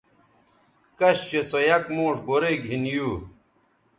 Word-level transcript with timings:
کش 0.99 1.17
چہء 1.29 1.41
سو 1.49 1.59
یک 1.67 1.85
موݜ 1.95 2.15
گورئ 2.27 2.55
گِھن 2.65 2.83
یو 2.93 3.09